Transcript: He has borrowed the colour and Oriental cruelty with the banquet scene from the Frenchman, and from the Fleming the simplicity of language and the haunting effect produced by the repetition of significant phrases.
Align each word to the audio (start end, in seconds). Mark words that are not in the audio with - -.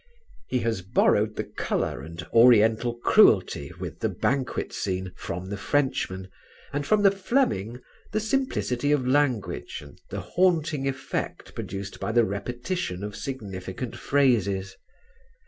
He 0.47 0.57
has 0.61 0.81
borrowed 0.81 1.35
the 1.35 1.43
colour 1.43 2.01
and 2.01 2.25
Oriental 2.33 2.95
cruelty 2.95 3.71
with 3.79 3.99
the 3.99 4.09
banquet 4.09 4.73
scene 4.73 5.11
from 5.15 5.51
the 5.51 5.57
Frenchman, 5.57 6.27
and 6.73 6.87
from 6.87 7.03
the 7.03 7.11
Fleming 7.11 7.79
the 8.11 8.19
simplicity 8.19 8.91
of 8.91 9.05
language 9.07 9.77
and 9.79 10.01
the 10.09 10.21
haunting 10.21 10.87
effect 10.87 11.53
produced 11.53 11.99
by 11.99 12.11
the 12.11 12.25
repetition 12.25 13.03
of 13.03 13.15
significant 13.15 13.95
phrases. 13.95 14.75